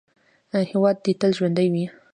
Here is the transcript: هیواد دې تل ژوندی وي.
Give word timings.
هیواد 0.71 0.95
دې 1.03 1.13
تل 1.19 1.31
ژوندی 1.37 1.67
وي. 1.73 1.85